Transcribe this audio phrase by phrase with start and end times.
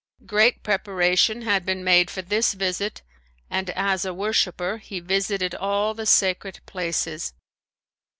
[0.25, 3.03] Great preparation had been made for this visit
[3.51, 7.33] and as a worshipper(?) he visited all the sacred places.